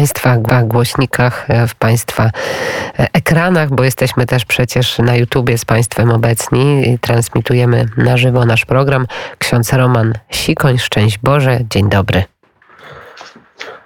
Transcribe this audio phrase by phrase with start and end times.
[0.00, 2.30] Państwa głośnikach, w Państwa
[3.12, 8.64] ekranach, bo jesteśmy też przecież na YouTubie z Państwem obecni i transmitujemy na żywo nasz
[8.64, 9.06] program.
[9.38, 12.24] Ksiądz Roman Sikoń, szczęść Boże, dzień dobry.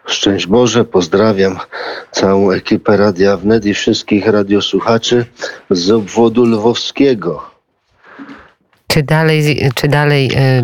[0.06, 1.58] Szczęść Boże, pozdrawiam
[2.10, 5.26] całą ekipę Radia Wnet i wszystkich radiosłuchaczy
[5.70, 7.53] z obwodu lwowskiego.
[8.86, 10.62] Czy dalej, czy dalej e,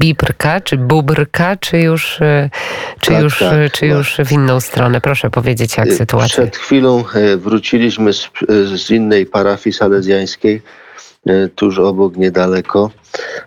[0.00, 2.50] bibrka, czy bubrka, czy już, e,
[3.00, 5.00] czy, tak, już, tak, czy już w inną stronę?
[5.00, 6.28] Proszę powiedzieć, jak e, sytuacja.
[6.28, 7.04] Przed chwilą
[7.36, 8.30] wróciliśmy z,
[8.74, 10.62] z innej parafii salezjańskiej,
[11.54, 12.90] tuż obok, niedaleko,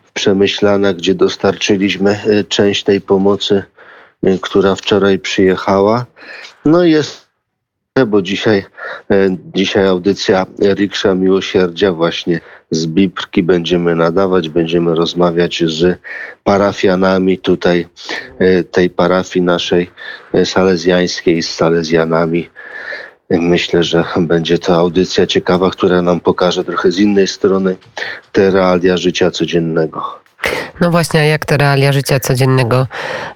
[0.03, 3.63] w Przemyślana, gdzie dostarczyliśmy część tej pomocy
[4.41, 6.05] która wczoraj przyjechała.
[6.65, 7.27] No i jest
[8.07, 8.65] bo dzisiaj,
[9.55, 10.45] dzisiaj audycja
[10.75, 12.39] Riksza Miłosierdzia właśnie
[12.71, 15.99] z Bibrki będziemy nadawać, będziemy rozmawiać z
[16.43, 17.87] parafianami tutaj
[18.41, 19.91] y, tej parafii naszej
[20.45, 22.49] salezjańskiej z salezjanami.
[23.29, 27.75] Myślę, że będzie to audycja ciekawa, która nam pokaże trochę z innej strony
[28.31, 30.27] te realia życia codziennego.
[30.81, 32.87] No właśnie, jak te realia życia codziennego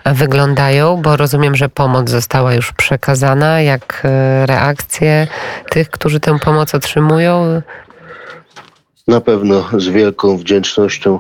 [0.05, 1.01] wyglądają?
[1.01, 3.61] Bo rozumiem, że pomoc została już przekazana.
[3.61, 5.27] Jak e, reakcje
[5.69, 7.61] tych, którzy tę pomoc otrzymują?
[9.07, 11.19] Na pewno z wielką wdzięcznością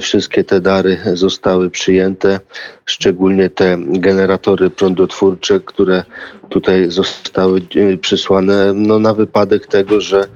[0.00, 2.40] wszystkie te dary zostały przyjęte,
[2.84, 6.04] szczególnie te generatory prądotwórcze, które
[6.48, 10.26] tutaj zostały e, przysłane no, na wypadek tego, że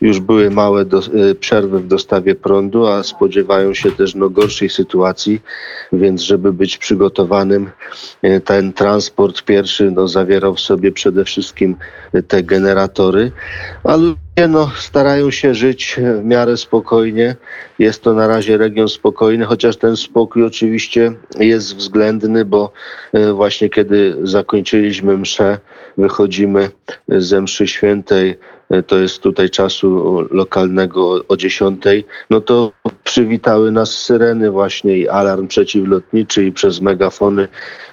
[0.00, 4.70] już były małe do, e, przerwy w dostawie prądu, a spodziewają się też no, gorszej
[4.70, 5.42] sytuacji,
[5.92, 7.70] więc żeby być przygotowanym,
[8.44, 11.76] ten transport pierwszy no, zawierał w sobie przede wszystkim
[12.28, 13.32] te generatory,
[13.84, 14.14] ale
[14.48, 17.36] no, starają się żyć w miarę spokojnie.
[17.78, 22.72] Jest to na razie region spokojny, chociaż ten spokój oczywiście jest względny, bo
[23.12, 25.58] e, właśnie kiedy zakończyliśmy mszę,
[25.98, 26.70] wychodzimy
[27.08, 28.38] ze mszy świętej,
[28.70, 31.84] e, to jest tutaj czasu lokalnego o 10,
[32.30, 32.72] no to
[33.04, 37.48] przywitały nas syreny właśnie i alarm przeciwlotniczy i przez megafony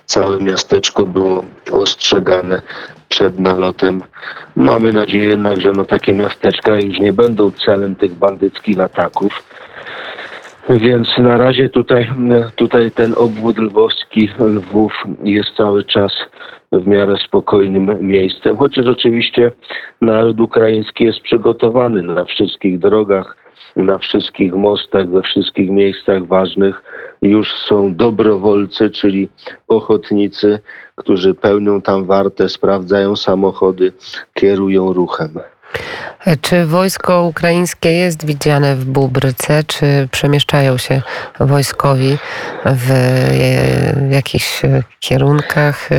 [0.06, 2.62] całe miasteczko było ostrzegane
[3.10, 4.02] przed nalotem.
[4.56, 9.44] Mamy nadzieję jednak, że no takie miasteczka już nie będą celem tych bandyckich ataków.
[10.80, 12.10] Więc na razie tutaj,
[12.56, 14.94] tutaj ten obwód lwowski, Lwów
[15.24, 16.12] jest cały czas
[16.72, 19.52] w miarę spokojnym miejscem, chociaż oczywiście
[20.02, 23.38] naród ukraiński jest przygotowany na wszystkich drogach,
[23.76, 26.84] na wszystkich mostach, we wszystkich miejscach ważnych
[27.22, 29.30] już są dobrowolcy, czyli
[29.68, 30.60] ochotnicy,
[30.96, 33.92] którzy pełnią tam wartę, sprawdzają samochody,
[34.34, 35.30] kierują ruchem.
[36.42, 39.64] Czy wojsko ukraińskie jest widziane w Bubryce?
[39.64, 41.02] Czy przemieszczają się
[41.40, 42.18] wojskowi
[42.66, 42.90] w
[44.12, 44.62] jakichś
[45.00, 45.90] kierunkach?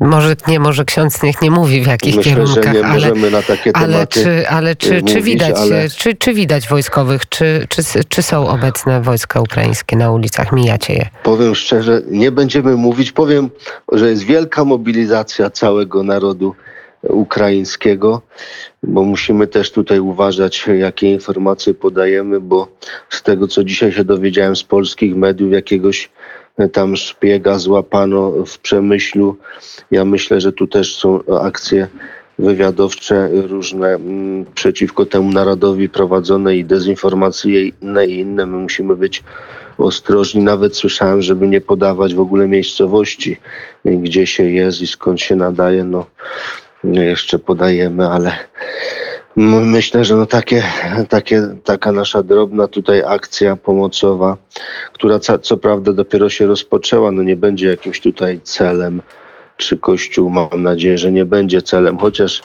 [0.00, 3.42] Może nie, może ksiądz niech nie mówi w jakich Myślę, kierunkach, nie ale, możemy na
[3.42, 5.88] takie ale czy, ale czy, mówić, czy widać, ale...
[5.90, 7.28] Czy, czy widać wojskowych?
[7.28, 10.52] Czy, czy, czy są obecne wojska ukraińskie na ulicach?
[10.52, 11.08] Mijacie je?
[11.22, 13.12] Powiem szczerze, nie będziemy mówić.
[13.12, 13.50] Powiem,
[13.92, 16.54] że jest wielka mobilizacja całego narodu
[17.08, 18.22] ukraińskiego,
[18.82, 22.68] bo musimy też tutaj uważać, jakie informacje podajemy, bo
[23.10, 26.10] z tego, co dzisiaj się dowiedziałem z polskich mediów, jakiegoś
[26.72, 29.36] tam szpiega złapano w przemyślu.
[29.90, 31.88] Ja myślę, że tu też są akcje
[32.38, 38.46] wywiadowcze różne mm, przeciwko temu narodowi prowadzone i dezinformacyjne i inne.
[38.46, 39.22] My musimy być
[39.78, 40.42] ostrożni.
[40.42, 43.36] Nawet słyszałem, żeby nie podawać w ogóle miejscowości,
[43.84, 45.84] gdzie się jest i skąd się nadaje.
[45.84, 46.06] No,
[46.92, 48.32] jeszcze podajemy, ale
[49.36, 50.62] myślę, że no takie,
[51.08, 54.36] takie, taka nasza drobna tutaj akcja pomocowa,
[54.92, 59.02] która co, co prawda dopiero się rozpoczęła, no nie będzie jakimś tutaj celem,
[59.56, 62.42] czy Kościół mam nadzieję, że nie będzie celem, chociaż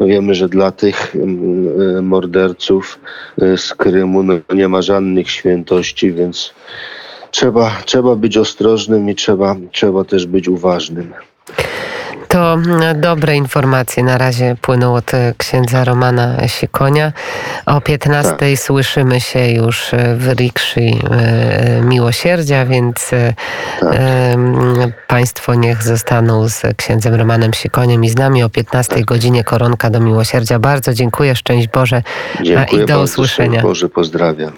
[0.00, 2.98] wiemy, że dla tych mm, morderców
[3.42, 6.54] y, z Krymu no nie ma żadnych świętości, więc
[7.30, 11.12] trzeba, trzeba być ostrożnym i trzeba, trzeba też być uważnym.
[12.28, 17.12] To mm, dobre informacje na razie płyną od e, księdza Romana Sikonia.
[17.66, 18.48] O 15 tak.
[18.56, 23.10] słyszymy się już e, w Rikszy e, Miłosierdzia, więc
[23.80, 23.96] tak.
[25.06, 30.00] Państwo niech zostaną z księdzem Romanem Sikoniem i z nami o 15 godzinie koronka do
[30.00, 30.58] Miłosierdzia.
[30.58, 32.02] Bardzo dziękuję, szczęść Boże
[32.42, 33.62] dziękuję i do bardzo, usłyszenia.
[33.62, 34.52] Boże, pozdrawiam.